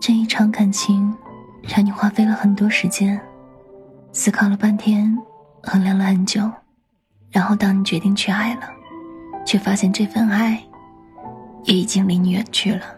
[0.00, 1.12] 这一场感情
[1.62, 3.20] 让你花费了很多时间
[4.12, 5.18] 思考了半天
[5.62, 6.48] 衡量了很久
[7.30, 8.68] 然后当你决定去爱了
[9.44, 10.62] 却发现这份爱
[11.64, 12.95] 也已经离你远去了。